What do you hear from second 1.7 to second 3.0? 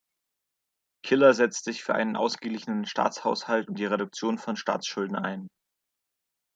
für einen ausgeglichenen